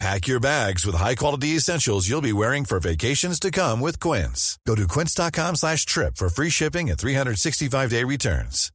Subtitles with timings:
[0.00, 4.58] Pack your bags with high-quality essentials you'll be wearing for vacations to come with Quince.
[4.66, 8.70] Go to quince.com slash trip for free shipping and 365-day returns.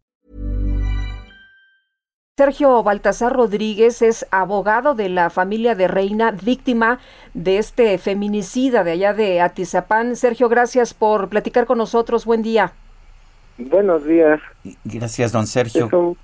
[2.40, 7.00] Sergio Baltasar Rodríguez es abogado de la familia de Reina, víctima
[7.34, 10.16] de este feminicida de allá de Atizapán.
[10.16, 12.24] Sergio, gracias por platicar con nosotros.
[12.24, 12.72] Buen día.
[13.58, 14.40] Buenos días.
[14.86, 15.88] Gracias, don Sergio.
[15.88, 16.18] Es un,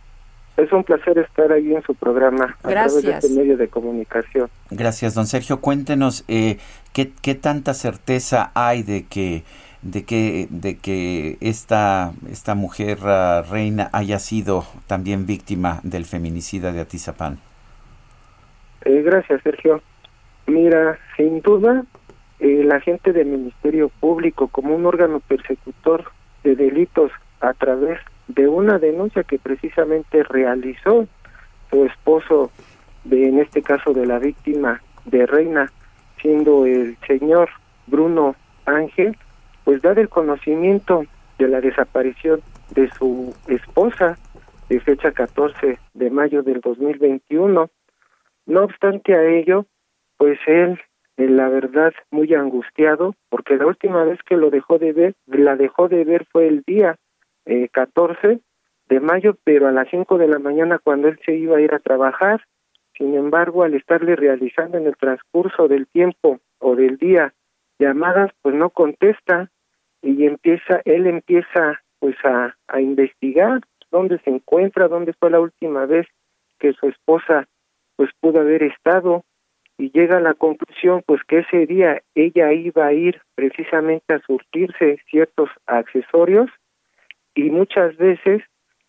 [0.58, 3.02] es un placer estar ahí en su programa a Gracias.
[3.02, 4.50] través de este medio de comunicación.
[4.72, 5.60] Gracias, don Sergio.
[5.60, 6.58] Cuéntenos eh,
[6.94, 9.44] ¿qué, qué tanta certeza hay de que
[9.82, 16.72] de que de que esta esta mujer ah, reina haya sido también víctima del feminicida
[16.72, 17.38] de Atizapán.
[18.84, 19.82] Eh, gracias, Sergio.
[20.48, 21.84] Mira, sin duda,
[22.40, 26.06] eh, la gente del Ministerio Público como un órgano persecutor
[26.44, 27.12] de delitos
[27.42, 31.08] a través de una denuncia que precisamente realizó
[31.70, 32.52] su esposo,
[33.04, 35.72] de en este caso de la víctima de Reina,
[36.22, 37.50] siendo el señor
[37.88, 39.16] Bruno Ángel,
[39.64, 41.06] pues dar el conocimiento
[41.38, 44.18] de la desaparición de su esposa
[44.70, 47.70] de fecha 14 de mayo del 2021.
[48.48, 49.66] No obstante a ello,
[50.18, 50.80] pues él,
[51.18, 55.56] eh, la verdad, muy angustiado, porque la última vez que lo dejó de ver, la
[55.56, 56.96] dejó de ver fue el día
[57.46, 58.40] eh, 14
[58.88, 61.74] de mayo, pero a las 5 de la mañana cuando él se iba a ir
[61.74, 62.44] a trabajar.
[62.98, 67.34] Sin embargo, al estarle realizando en el transcurso del tiempo o del día
[67.80, 69.50] llamadas, pues no contesta
[70.02, 73.62] y empieza, él empieza pues a, a investigar
[73.92, 76.08] dónde se encuentra, dónde fue la última vez
[76.60, 77.48] que su esposa
[77.96, 79.24] pues pudo haber estado
[79.78, 84.20] y llega a la conclusión pues que ese día ella iba a ir precisamente a
[84.20, 86.50] surtirse ciertos accesorios
[87.36, 88.42] y muchas veces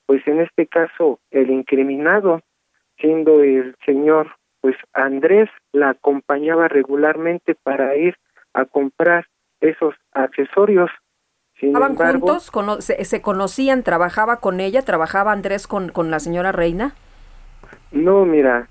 [0.06, 2.40] pues en este caso el incriminado
[2.98, 4.30] siendo el señor
[4.60, 8.16] pues Andrés la acompañaba regularmente para ir
[8.54, 9.26] a comprar
[9.60, 10.90] esos accesorios
[11.58, 12.50] sin ¿Estaban embargo, juntos?
[12.50, 13.82] Cono- se, se conocían?
[13.82, 14.82] ¿Trabajaba con ella?
[14.82, 16.94] ¿Trabajaba Andrés con, con la señora Reina?
[17.92, 18.68] No, mira,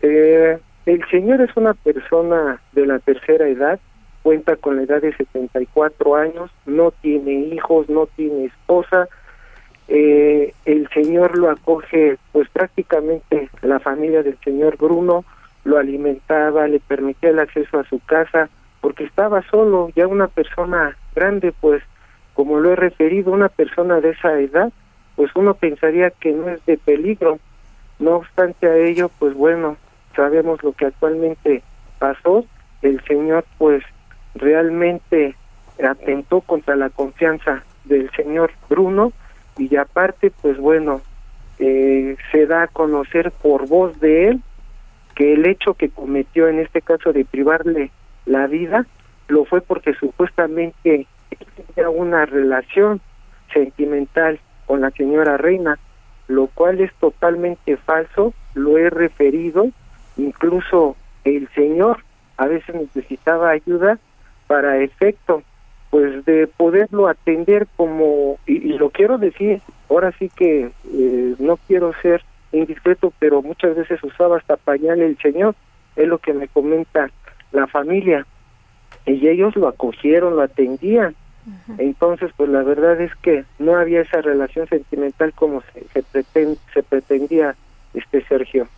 [0.00, 3.78] eh, el señor es una persona de la tercera edad,
[4.22, 9.08] cuenta con la edad de 74 años, no tiene hijos, no tiene esposa.
[9.88, 15.24] Eh, el señor lo acoge, pues prácticamente la familia del señor Bruno
[15.64, 18.48] lo alimentaba, le permitía el acceso a su casa,
[18.80, 21.82] porque estaba solo, ya una persona grande, pues
[22.34, 24.72] como lo he referido, una persona de esa edad,
[25.16, 27.38] pues uno pensaría que no es de peligro.
[27.98, 29.76] No obstante a ello, pues bueno,
[30.16, 31.62] sabemos lo que actualmente
[31.98, 32.44] pasó.
[32.80, 33.84] El señor, pues
[34.34, 35.36] realmente
[35.82, 39.12] atentó contra la confianza del señor Bruno
[39.58, 41.00] y aparte, pues bueno,
[41.58, 44.40] eh, se da a conocer por voz de él
[45.14, 47.90] que el hecho que cometió en este caso de privarle
[48.24, 48.86] la vida
[49.28, 51.06] lo fue porque supuestamente
[51.74, 53.00] tenía una relación
[53.52, 55.78] sentimental con la señora Reina,
[56.28, 59.68] lo cual es totalmente falso, lo he referido,
[60.16, 61.98] incluso el señor
[62.36, 63.98] a veces necesitaba ayuda
[64.52, 65.42] para efecto
[65.88, 71.56] pues de poderlo atender como y, y lo quiero decir ahora sí que eh, no
[71.66, 72.20] quiero ser
[72.52, 75.54] indiscreto pero muchas veces usaba hasta pañal el señor
[75.96, 77.10] es lo que me comenta
[77.50, 78.26] la familia.
[79.06, 81.14] Y ellos lo acogieron lo atendían.
[81.78, 86.58] Entonces pues la verdad es que no había esa relación sentimental como se, se, preten-
[86.74, 87.54] se pretendía
[87.94, 88.68] este Sergio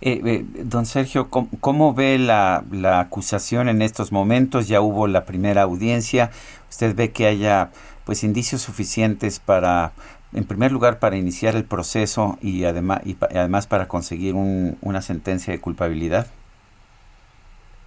[0.00, 4.68] Eh, eh, don Sergio, ¿cómo, ve la, la acusación en estos momentos?
[4.68, 6.30] Ya hubo la primera audiencia.
[6.70, 7.70] ¿Usted ve que haya
[8.04, 9.92] pues indicios suficientes para,
[10.32, 14.78] en primer lugar, para iniciar el proceso y además, y pa- además para conseguir un-
[14.82, 16.26] una sentencia de culpabilidad?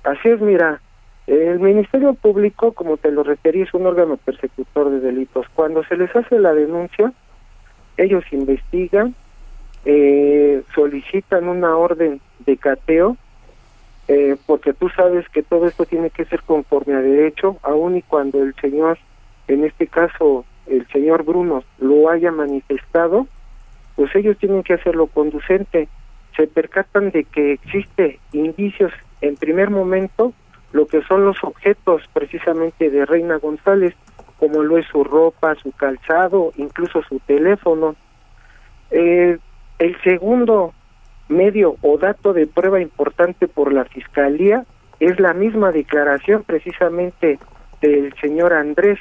[0.04, 0.82] Así es, mira,
[1.28, 5.46] el Ministerio Público, como te lo referí, es un órgano persecutor de delitos.
[5.54, 7.14] Cuando se les hace la denuncia,
[7.98, 9.16] ellos investigan,
[9.86, 13.18] eh, solicitan una orden de cateo,
[14.08, 18.02] eh, porque tú sabes que todo esto tiene que ser conforme a derecho, aun y
[18.02, 18.98] cuando el señor,
[19.48, 23.28] en este caso el señor Bruno, lo haya manifestado,
[23.96, 25.88] pues ellos tienen que hacerlo conducente.
[26.36, 28.92] Se percatan de que existe indicios
[29.22, 30.34] en primer momento,
[30.72, 33.94] lo que son los objetos precisamente de Reina González,
[34.40, 37.96] como lo es su ropa, su calzado, incluso su teléfono.
[38.90, 39.38] Eh,
[39.82, 40.76] el segundo
[41.28, 44.64] medio o dato de prueba importante por la Fiscalía
[45.00, 47.40] es la misma declaración precisamente
[47.82, 49.00] del señor Andrés,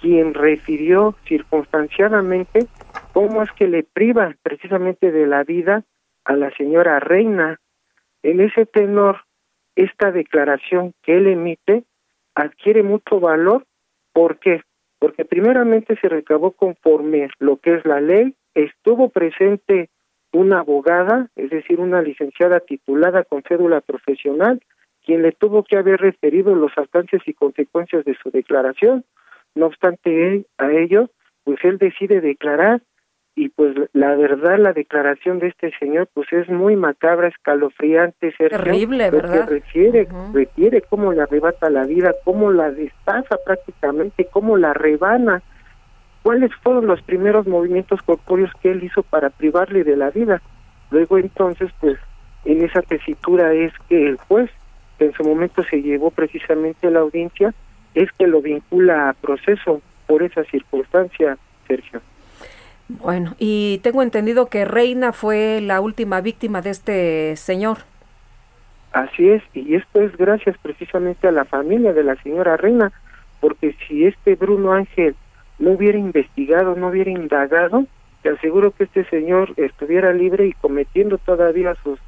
[0.00, 2.66] quien refirió circunstanciadamente
[3.12, 5.84] cómo es que le priva precisamente de la vida
[6.24, 7.60] a la señora Reina.
[8.22, 9.24] En ese tenor,
[9.76, 11.84] esta declaración que él emite
[12.34, 13.66] adquiere mucho valor.
[14.14, 14.62] ¿Por qué?
[14.98, 19.90] Porque primeramente se recabó conforme lo que es la ley, estuvo presente
[20.32, 24.60] una abogada, es decir, una licenciada titulada con cédula profesional,
[25.04, 29.04] quien le tuvo que haber referido los alcances y consecuencias de su declaración.
[29.54, 31.10] No obstante a ello,
[31.44, 32.82] pues él decide declarar
[33.34, 39.10] y pues la verdad la declaración de este señor pues es muy macabra, escalofriante, terrible,
[39.10, 39.48] ¿verdad?
[39.48, 45.42] refiere, refiere cómo le arrebata la vida, cómo la destaza prácticamente, cómo la rebana,
[46.22, 50.40] cuáles fueron los primeros movimientos corpóreos que él hizo para privarle de la vida.
[50.90, 51.98] Luego entonces pues
[52.44, 54.50] en esa tesitura es que el juez
[54.98, 57.54] que en su momento se llevó precisamente a la audiencia
[57.94, 62.00] es que lo vincula a proceso por esa circunstancia, Sergio.
[62.88, 67.78] Bueno, y tengo entendido que Reina fue la última víctima de este señor.
[68.92, 72.92] Así es, y esto es gracias precisamente a la familia de la señora Reina,
[73.40, 75.14] porque si este Bruno Ángel
[75.60, 77.84] no hubiera investigado, no hubiera indagado,
[78.22, 81.98] te aseguro que este señor estuviera libre y cometiendo todavía sus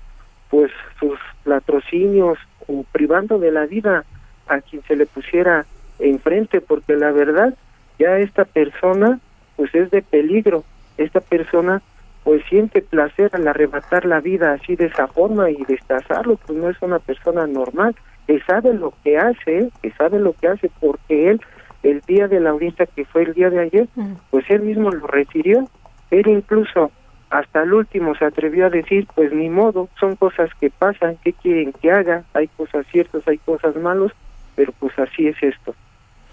[0.51, 0.71] pues
[1.01, 4.05] sus latrocinios o privando de la vida
[4.49, 5.65] a quien se le pusiera
[5.99, 7.55] enfrente, porque la verdad
[7.99, 9.21] ya esta persona
[9.57, 10.65] pues es de peligro.
[10.99, 11.81] Esta persona
[12.25, 16.71] pues siente placer al arrebatar la vida así de esa forma y destazarlo, pues no
[16.71, 17.97] es una persona normal,
[18.27, 21.41] que sabe lo que hace, que sabe lo que hace, porque él,
[21.83, 23.89] el día de la audiencia que fue el día de ayer,
[24.31, 25.69] pues él mismo lo refirió,
[26.11, 26.91] él incluso
[27.31, 31.33] hasta el último se atrevió a decir, pues ni modo, son cosas que pasan, ¿qué
[31.33, 32.25] quieren que haga?
[32.35, 34.13] Hay cosas ciertas, hay cosas malas,
[34.55, 35.75] pero pues así es esto.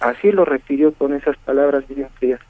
[0.02, 2.42] Así lo refirió con esas palabras bien frías.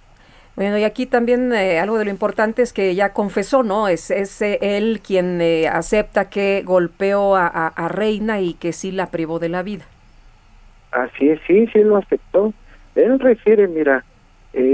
[0.55, 3.87] Bueno, y aquí también eh, algo de lo importante es que ya confesó, ¿no?
[3.87, 8.91] Es, es eh, él quien eh, acepta que golpeó a, a, Reina y que sí
[8.91, 9.85] la privó de la vida.
[10.91, 12.51] Así es, sí, sí lo aceptó.
[12.95, 14.03] Él refiere, mira,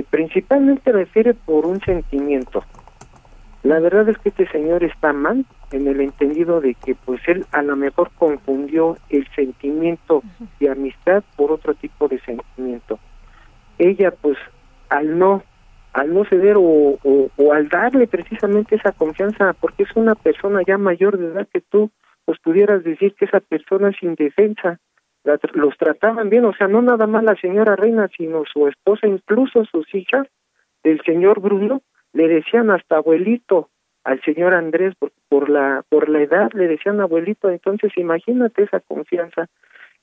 [0.09, 2.63] principalmente refiere por un sentimiento.
[3.63, 7.45] La verdad es que este señor está mal en el entendido de que pues él
[7.51, 10.21] a lo mejor confundió el sentimiento
[10.59, 12.99] de amistad por otro tipo de sentimiento.
[13.79, 14.37] Ella pues
[14.89, 15.43] al no
[15.93, 20.77] al no ceder o, o, al darle precisamente esa confianza, porque es una persona ya
[20.77, 21.89] mayor de edad que tú,
[22.25, 24.79] pues pudieras decir que esa persona es indefensa,
[25.53, 29.65] los trataban bien, o sea, no nada más la señora Reina, sino su esposa, incluso
[29.65, 30.27] sus hijas,
[30.83, 31.81] del señor Bruno,
[32.13, 33.69] le decían hasta abuelito
[34.03, 37.49] al señor Andrés por, por la por la edad le decían abuelito.
[37.49, 39.47] Entonces imagínate esa confianza.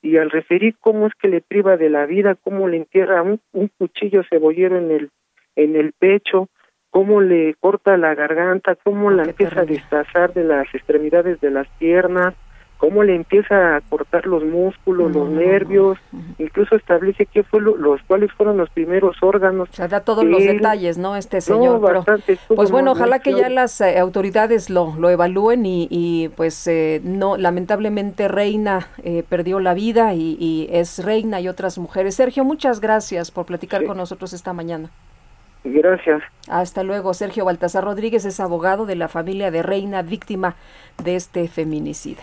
[0.03, 3.41] Y al referir cómo es que le priva de la vida cómo le entierra un,
[3.53, 5.11] un cuchillo cebollero en el
[5.55, 6.49] en el pecho,
[6.91, 11.69] cómo le corta la garganta, cómo la empieza a destazar de las extremidades de las
[11.79, 12.35] piernas,
[12.83, 15.99] cómo le empieza a cortar los músculos, los nervios,
[16.39, 19.69] incluso establece qué fue los cuáles fueron los primeros órganos.
[19.71, 21.15] O sea, da todos los detalles, ¿no?
[21.15, 21.81] Este señor.
[22.49, 27.01] pues bueno, ojalá que ya las eh, autoridades lo, lo evalúen y, y pues eh,
[27.05, 32.17] no, lamentablemente Reina eh, perdió la vida y, y, es Reina y otras mujeres.
[32.17, 34.91] Sergio, muchas gracias por platicar con nosotros esta mañana.
[35.63, 36.21] Gracias.
[36.49, 37.15] Hasta luego.
[37.15, 40.57] Sergio Baltasar Rodríguez es abogado de la familia de Reina, víctima
[41.05, 42.23] de este feminicida.